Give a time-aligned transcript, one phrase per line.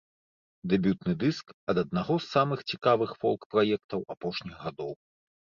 [0.71, 4.91] Дэбютны дыск ад аднаго з самых цікавых фолк-праектаў апошніх гадоў.